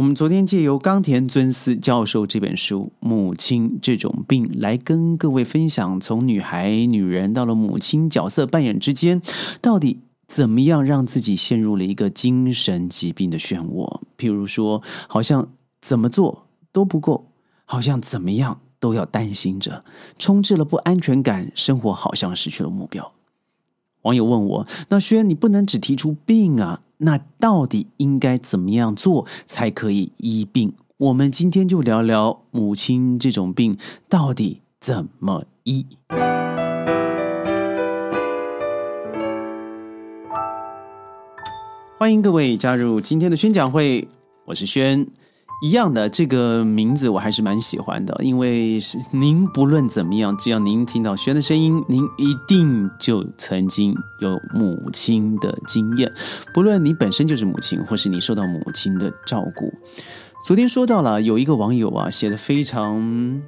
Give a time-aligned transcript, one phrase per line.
[0.00, 9.20] 我们昨天借由冈田尊司教授这本书《母亲这种病》来跟各位分享，从女孩、女人到了母亲角色扮演之间，
[9.60, 14.00] 到底怎么样让自己陷入了一个精神疾病的漩涡？
[14.16, 15.50] 譬如说，好像
[15.82, 17.26] 怎么做都不够，
[17.66, 19.84] 好像怎么样都要担心着，
[20.18, 23.12] 充斥了不安全感，生活好像失去了目标。
[24.00, 26.80] 网友问我：“那轩，你不能只提出病啊？
[27.02, 35.86] 那到底应该怎么样做才可以医病？”我们今天就聊聊母亲这种病到底怎么医。
[41.98, 44.06] 欢迎各位加入今天的宣讲会，
[44.46, 45.06] 我是轩。
[45.62, 56.10] 一样的这个名字我还是蛮喜欢的，因为是您不论怎么样，只要您听到轩的声音，您一定就曾经有母亲的经验。
[56.54, 59.70] 不论你本身就是母亲，或是你受到母亲的照顾。
[60.46, 63.42] 昨天说到了有一个网友啊，写的非常。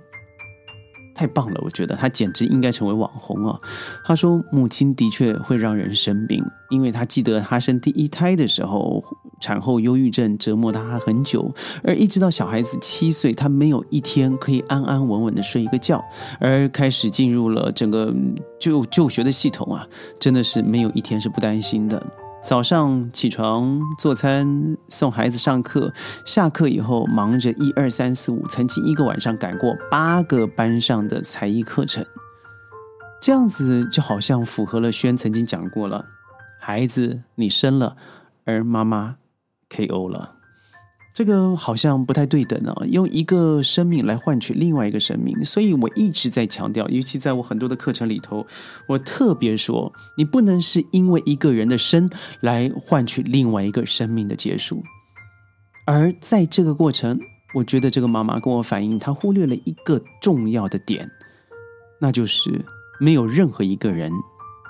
[1.15, 3.61] 太棒了，我觉得他简直应该成为网红哦。
[4.05, 9.03] 他说，母亲的确会让人生病，因为他记得他生第一胎的时候，
[9.41, 11.53] 产后忧郁症折磨他很久，
[11.83, 16.03] 而一直到小孩子七岁，他没有一天可以安安稳稳的睡一个觉，
[16.41, 18.15] 而开始进入了整个
[18.59, 19.87] 就就学的系统啊，
[20.19, 22.03] 真的是没有一天是不担心的。
[22.43, 25.95] 早上起床做餐送孩子上课，
[26.27, 32.05] 下课以后忙着一二三四五，曾经一个晚上赶过八个班上的才艺课程，
[33.21, 36.07] 这样子就好像符合了轩曾经讲过了，
[36.59, 37.97] 孩子你生了，
[38.45, 39.19] 而妈妈
[39.69, 40.09] K.O.
[40.09, 40.42] 了。
[41.15, 42.75] 这个好像不太对等啊！
[42.87, 48.47] 用一个生命来换取另外一个生命，所以我一直在强调，尤其在我很多的课程里头，
[48.87, 52.09] 我特别说，你不能是因为一个人的生
[52.41, 54.83] 来换取另外一个生命的结束。
[55.87, 57.21] 而在这个过程，
[57.55, 61.07] 我觉得这个妈妈跟我反映，她忽略了一个重要的点，
[62.01, 62.65] 那就是
[62.99, 64.11] 没有任何一个人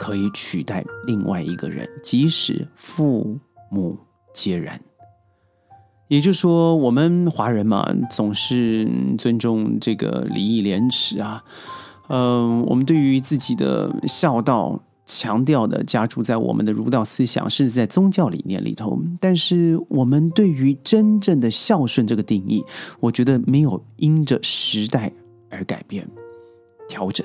[0.01, 3.39] 可以取代另外一个人，即使父
[3.71, 3.97] 母
[4.35, 4.81] 皆然。
[6.13, 8.87] 也就是说，我们华人嘛，总是
[9.17, 11.43] 尊重这个礼义廉耻啊。
[12.11, 19.03] 嗯，我们对于自己的孝道强调的加注在我们的儒道思想，甚至在宗教理念里头。
[19.19, 22.63] 但是，我们对于真正的孝顺这个定义，
[23.01, 25.11] 我觉得没有因着时代
[25.49, 26.07] 而改变、
[26.91, 27.25] 调整。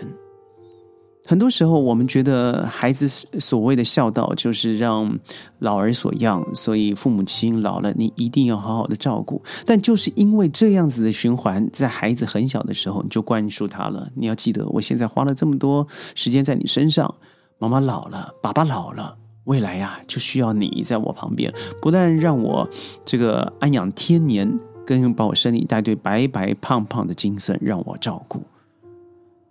[1.30, 3.06] 很多时候，我们觉得孩子
[3.38, 5.20] 所谓的孝道，就是让
[5.60, 9.44] 老儿所养，所以父母亲老了，你一定要好好的照顾。
[9.66, 14.10] 但就是因为这样子的循环，在孩子很小的时候，你就灌输他了。
[14.16, 17.14] 你要记得，我现在花了这么多时间在你身上，
[17.60, 22.66] 妈妈老了，爸爸老了，未来呀，就需要你在我旁边，不但让我
[23.04, 28.44] 这个安养天年，更把我生一大堆白白胖胖的精神让我照顾。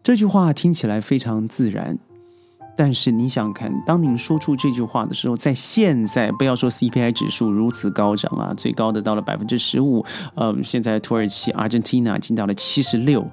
[0.07, 1.99] 这句话听起来非常自然，
[2.77, 10.07] 但是你想看，当您说出这句话的时候，在现在不要说 CPI 指数如此高涨啊，最高的到了百分之十五，
[10.37, 13.29] 嗯，现在土耳其、阿根廷已经到了七十六，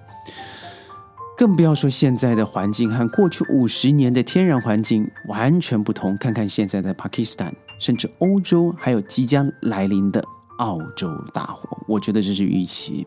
[1.38, 6.18] 更不要说现在的环境和过去五十年的天然环境完全不同。
[6.18, 10.26] 看看现在的巴基斯坦，甚至欧洲，还有即将来临的
[10.64, 13.06] 澳洲大火，我觉得这是预期。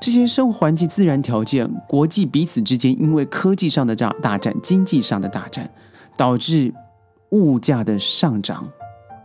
[0.00, 5.68] 这些生活环境、自然条件、国际彼此之间因为科技上的大大战、经济上的大战，
[6.16, 6.72] 导致
[7.30, 8.68] 物价的上涨、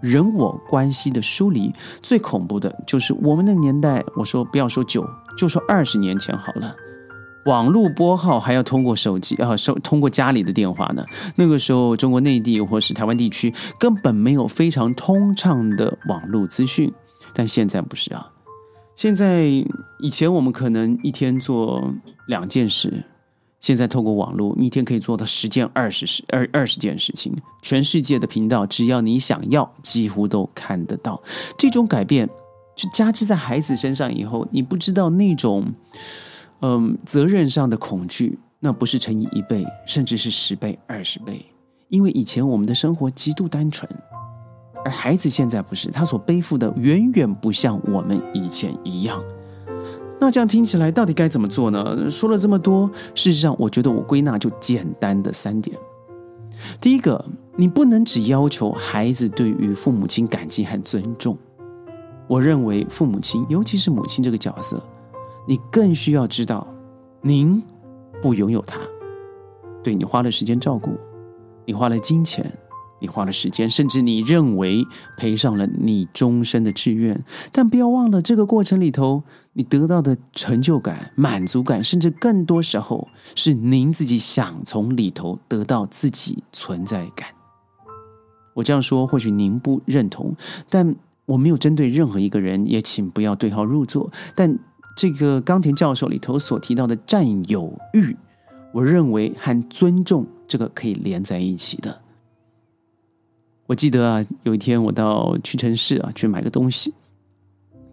[0.01, 1.71] 人我关系的疏离。
[2.01, 5.07] 最恐怖的就是我们那个年代，我说不要说九，
[5.37, 6.75] 就说二十年前好了，
[7.45, 11.03] 网络拨号还要通过手机啊，手通过家里的电话呢。
[11.35, 16.91] 那个时候，中国内地或是台湾地区根本没有非常通畅的网络资讯，
[17.33, 18.31] 但现在不是啊。
[18.95, 19.45] 现在
[19.99, 21.91] 以前我们可能一天做
[22.27, 23.03] 两件事，
[23.59, 27.33] 现在透过网络，一天可以做到十件、二十事二二十件事情。
[27.61, 31.21] 全世界的频道，只要你想要，几乎都看得到。
[31.57, 32.27] 这种改变，
[32.75, 35.73] 就加之在孩子身上以后，你不知道那种，
[36.61, 41.45] 嗯，责任上的恐惧，那不是乘以一倍，甚至是十倍、二十倍。
[41.87, 43.89] 因为以前我们的生活极度单纯。
[44.83, 49.21] 而孩子现在不是，他所背负的远远不像我们以前一样。
[50.19, 52.09] 那这样听起来，到底该怎么做呢？
[52.09, 55.75] 说了这么多，事实上，我觉得我归纳就简单的三点。
[56.79, 57.25] 第一个，
[57.55, 61.37] 你不能只要求孩子对于父母亲感激和尊重。
[62.27, 64.81] 我认为，父母亲，尤其是母亲这个角色，
[65.47, 66.67] 你更需要知道，
[67.21, 67.61] 您
[68.21, 68.79] 不拥有他，
[69.83, 70.95] 对你花了时间照顾，
[71.65, 72.45] 你花了金钱。
[73.01, 74.85] 你花了时间，甚至你认为
[75.17, 77.21] 赔上了你终身的志愿。
[77.51, 87.29] 但不要忘了，这个过程里头，你得到的成就感、满足感，甚至更多时候是您自己想从里头得到自己存在感。
[88.53, 90.35] 我这样说，或许您不认同，
[90.69, 90.95] 但
[91.25, 94.11] 我没有针对任何一个人，也请不要对号入座。
[94.35, 94.59] 但
[94.95, 98.15] 这个冈田教授里头所提到的占有欲，
[98.73, 102.00] 我认为和尊重这个可以连在一起的。
[103.67, 106.93] 我记得啊，有一天我到屈臣氏啊去买个东西，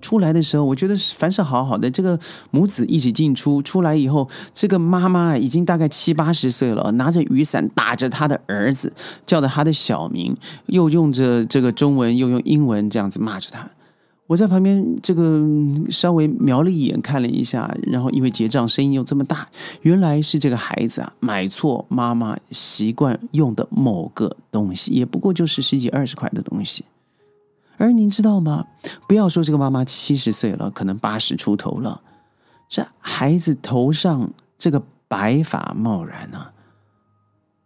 [0.00, 2.18] 出来的时候，我觉得凡是好好的，这个
[2.50, 8.92] 母子一起进出，出来以后，这个妈妈已经大概七八十岁了，拿着雨伞打着他的儿子，
[9.24, 10.36] 叫着他的小名，
[10.66, 13.68] 又用着这个中文，又用英文这样子骂着他。
[14.28, 15.42] 我在旁边这个
[15.90, 19.48] 稍微瞄了一眼，看了一下，然后因为结账声音又这么大，
[19.80, 26.84] 原来是这个孩子啊买错妈妈习惯用的某个东西，也不过就是十几二十块的东西。
[27.78, 28.66] 而您知道吗？
[29.08, 32.02] 不要说这个妈妈七十岁了，可能八十出头了，
[32.68, 36.52] 这孩子头上这个白发贸然啊，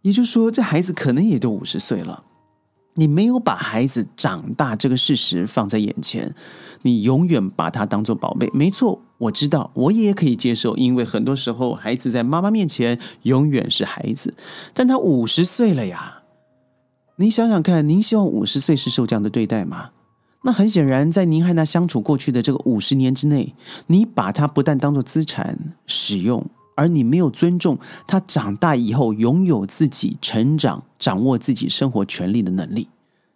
[0.01, 2.23] 也就是说，这孩子可能也都五十岁了。
[2.95, 6.35] 你没有把孩子长大这个事实放在眼前，
[6.83, 8.49] 你永远把他当做宝贝。
[8.53, 14.33] 没错，我知道，我也可以接受，因为很多时候孩子在妈妈面前永远是孩子，
[14.73, 16.19] 但他五十岁了呀。
[17.17, 19.89] 你想想看，您希望五十岁是受这样的对待吗？
[20.45, 23.55] 那很显然，在您和他相处过去的这个五十年之内，
[23.87, 25.57] 你把他不但当做资产
[25.87, 26.45] 使用。
[26.75, 27.77] 而你没有尊重
[28.07, 32.87] 他长大以后拥有自己成长、掌握自己生活权利的能力，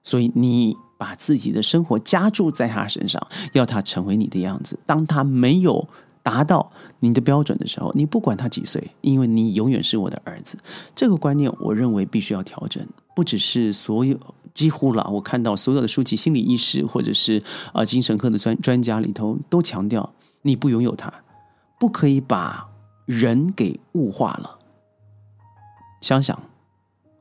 [0.02, 3.22] 所以你把自己的生活加注在他身上，
[3.54, 4.80] 要他成为你的样子。
[4.86, 5.88] 当他没有
[6.24, 10.58] 达到你的标准的时候，你不管他几岁，因为你永远是我的儿子。
[10.96, 12.86] 这个观念，我认为必须要调整。
[13.16, 14.18] 不只是所有，
[14.54, 17.44] 几乎了，我看到所有的书籍、心理医师或者是
[17.74, 21.14] 啊精神科的专专家里头，都强调你不拥有他，
[21.80, 22.68] 不可以把。
[23.08, 24.60] 人给物化了。
[26.02, 26.38] 想想，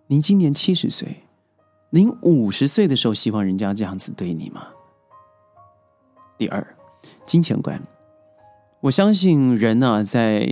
[0.09, 1.23] 您今年七十岁，
[1.91, 4.67] 您五十岁的时候，希望人家这样子对你吗？
[6.37, 6.77] 第二，
[7.25, 7.81] 金钱观。
[8.81, 10.49] 我相信人呢，在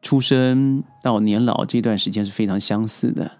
[0.00, 3.32] 出生到年老这段时间是非常相似的。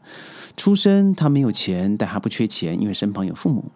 [0.56, 3.70] 出生他没有钱，但还不缺钱，因为身旁有父母。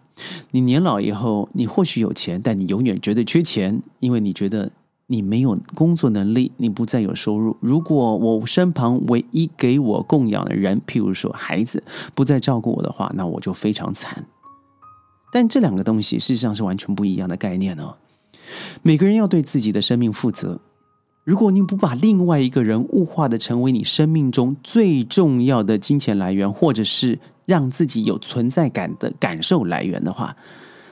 [0.51, 4.69] 你年老以后，你或许有钱，但你永远觉得缺钱，因为你觉得。
[5.07, 7.57] 你没有工作能力，你不再有收入。
[7.59, 11.83] 如果我身旁唯一给我供养的人，譬如说孩子，
[12.15, 14.25] 不再照顾我的话，那我就非常惨。
[15.31, 17.95] 但这两个东西事实上是完全不一样的概念哦。
[18.81, 20.59] 每个人要对自己的生命负责。
[21.23, 30.35] 如果你不把另外一个人物化的成为你生命中最重要的金钱来源，或者是让自己有存在感的感受来源的话，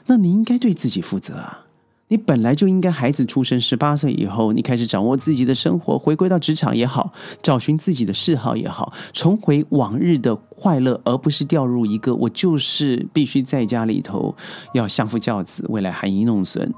[0.07, 1.65] 那你应该对自己负责啊。
[2.11, 14.35] 你本来就应该，孩子出生十八岁以后，你开始掌握自己的生活，回归到职场也好，找寻自己的嗜好也好，重回往日的快乐，而不是掉入一个我就是必须在家里头
[14.73, 16.73] 要相夫教子，未来含饴弄孙。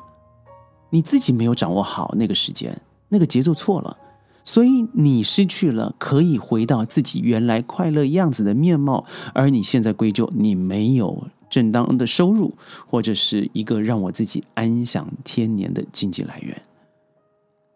[0.91, 3.97] 你自己没有掌握好那个时间，那个节奏错了，
[4.43, 9.03] 所以你失去了可以回到自己原来快乐样子的面貌，
[9.33, 11.25] 而你现在归咎你没有。
[11.53, 12.51] 正当的收入，
[12.87, 16.59] 或者是一个让我自己安享天年的经济来源。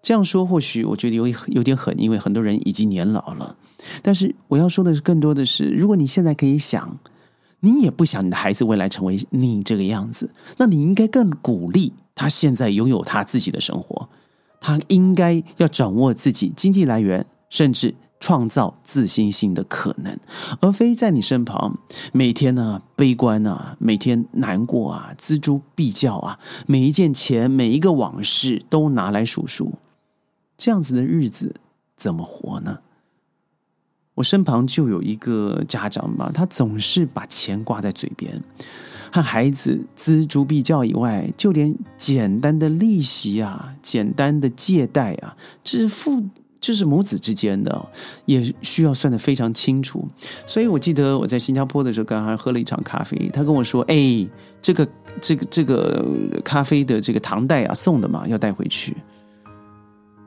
[0.01, 3.55] 这样说或许我觉得有有点狠，因为很多人已经年老了。
[4.01, 6.97] 但是我要说的是，更多的是，如果你现在可以想，
[7.59, 14.09] 你也不想你的孩子未来成为你这个样子，那你应该更鼓励他现在拥有他自己的生活，
[14.59, 17.93] 他应该要掌握自己经济来源，甚至。
[18.19, 20.19] 创造自信心的可能，
[20.59, 21.77] 而非在你身旁
[22.11, 29.73] 每天呢悲观啊，每天难过啊，锱铢必较啊，每一件钱、每一个往事都拿来数数，
[30.57, 31.55] 这样子的日子
[31.95, 32.79] 怎么活呢？
[34.15, 38.43] 我身旁就有一个家长吧，他总是把钱挂在嘴边，
[39.11, 46.25] 和孩子锱铢必较以外，就连简单的利息啊、简单的借贷啊，支付。
[46.59, 47.89] 就是母子之间的，
[48.25, 50.07] 也需要算得非常清楚。
[50.45, 54.27] 所以我记得我在新加坡的时候，刚刚喝了一场咖啡，他跟我说：“哎，
[54.61, 54.87] 这个
[55.21, 56.03] 这个这个
[56.43, 58.97] 咖啡的这个糖袋啊，送的嘛，要带回去。”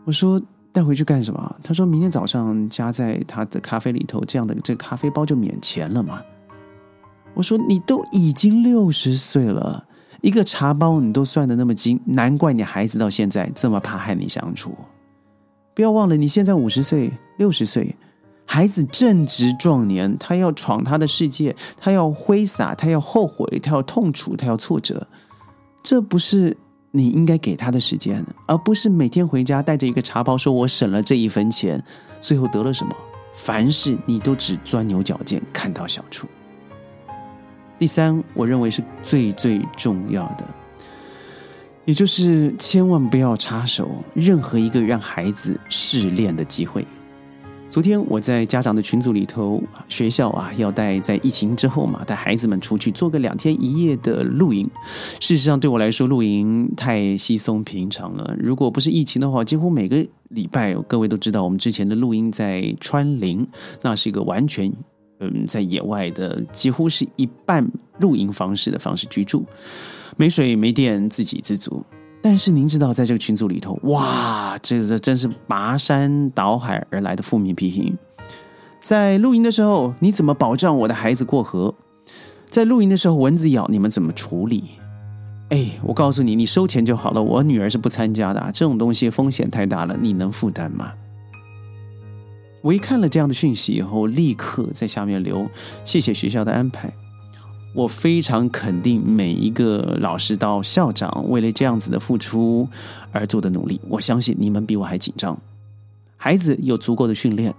[0.07, 0.41] 我说
[0.73, 6.23] ：“带回去干什么？”他说明天早上加在他的咖啡里头，这样的这咖啡包就免钱了嘛。
[7.35, 9.87] 我说：“你都已经六十岁了，
[10.21, 14.77] 一个茶包你都算的那么精，难怪你孩子到现在这么怕和你相处。”
[15.81, 17.97] 不要忘了，你现在五十岁、六十岁，
[18.45, 25.07] 孩子正值壮年，他要闯他的世界，他要挥洒，他要后悔，他要痛楚，他要挫折。
[25.83, 26.55] 这不是
[26.91, 31.83] 你应该给他的时间，而不是每天回家带着一个茶包，说我省了这一分钱，
[32.21, 32.95] 最后得了什么？
[33.35, 36.27] 凡事你都只钻牛角尖，看到小处。
[37.79, 40.45] 第三，我认为是最最重要的，
[41.85, 46.87] 也就是千万不要插手任何一个让孩子试炼的机会。
[47.69, 54.69] 昨天我在家长的群组里头，学校啊要带在疫情之后嘛，带孩子们出去做个两天一夜的露营。
[55.21, 58.35] 事实上，对我来说，露营太稀松平常了。
[58.37, 63.47] 如果不是疫情的话，几乎每个礼拜，各位都知道，我们之前的露营在川林，
[63.83, 64.73] 那是一个完全
[65.21, 67.67] 嗯在野外的，几乎是一半
[67.99, 69.45] 露营方式的方式居住，
[70.17, 71.85] 没水没电，自给自足。
[72.23, 77.97] 但是您知道，在这个群组里头，哇，这这真是拔山倒海而来的负面批评。
[78.81, 81.75] 在露营的时候，你怎么保障我的孩子过河？
[82.49, 84.65] 在露营的时候，蚊子咬，你们怎么处理？
[85.51, 87.23] 哎，我告诉你，你收钱就好了。
[87.23, 90.93] 我女儿是不参加的，这种东西风险太大了，你能负担吗？
[92.63, 95.49] 我一看了这样的讯息以后，立刻在下面留
[95.85, 96.93] 谢谢学校的安排。
[97.73, 102.69] 我非常肯定每一个老师到校长为了这样子的付出
[103.13, 103.81] 而做的努力。
[103.89, 105.41] 我相信你们比我还紧张。
[106.17, 107.55] 孩子有足够的训练，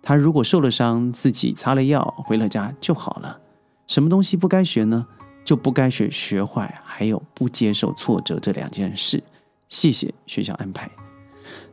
[0.00, 3.40] 他如果受了伤，自己擦了药回了家就好了。
[3.86, 5.06] 什么东西不该学呢？
[5.44, 9.22] 就不该学学坏，还有不接受挫折这两件事。
[9.68, 10.88] 谢谢学校安排。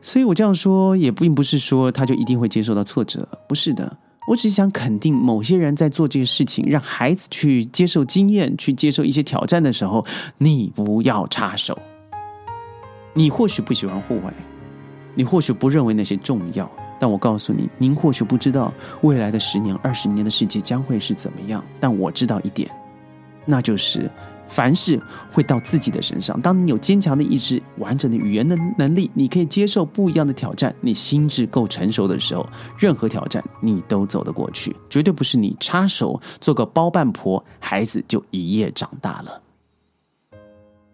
[0.02, 3.96] 所以我这样说也并不是说他就一定会接受到挫折，不是的。
[4.28, 10.04] 我只是想肯定，某些人在做这个事情，让孩子去接受经验，去接受一些挑战的时候，
[10.38, 11.78] 你不要插手。
[13.14, 14.34] 你或许不喜欢户外，
[15.14, 16.68] 你或许不认为那些重要，
[16.98, 21.64] 但我告诉你，您或许不知道未来的十年、二十年的世界将会是怎么样。
[21.78, 22.68] 但我知道一点，
[23.44, 24.10] 那就是。
[24.48, 25.00] 凡事
[25.30, 26.40] 会到自己的身上。
[26.40, 30.74] 当你有坚强的意志、完整的语言的能力，你可以接受不一样的挑战。
[30.80, 32.48] 你心智够成熟的时候，
[32.78, 34.74] 任何挑战你都走得过去。
[34.88, 39.42] 绝对不是你插手做个包办婆，孩子就一夜长大了。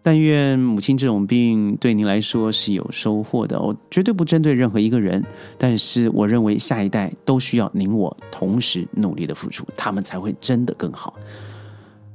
[0.05, 3.57] 但愿母亲这种病对您来说是有收获的。
[3.61, 5.23] 我绝对不针对任何一个人，
[5.57, 11.13] 但是我认为下一代都需要您我同时努力的付出，他们才会真的更好。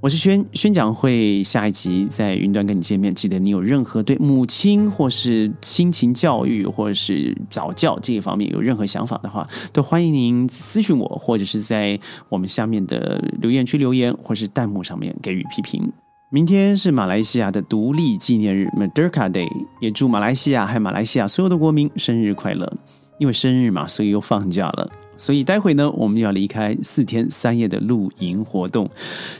[0.01, 15.93] 我是宣宣讲会下一集在云端跟你见面，记得你有任何对母亲或是亲情教育或者是早教这一方面有任何想法的话，都欢迎您私信我，或者是在我们下面的留言区留言，或是弹幕上面给予批评。
[16.31, 19.49] 明天是马来西亚的独立纪念日 （Merdeka Day），
[19.81, 22.73] 也祝马来西亚和马来西亚所有的国民生日快乐。
[23.19, 24.89] 因为生日嘛，所以又放假了。
[25.19, 28.89] 所以待会呢，我们要离开四天三夜的露营活动，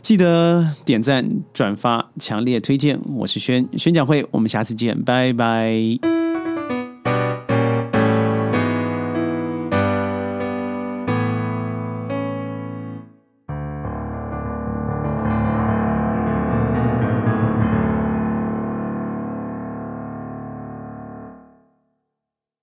[0.03, 3.01] 记得点赞、转发、强烈推荐。
[3.17, 6.18] 我是轩轩讲会，我们下次见，拜拜。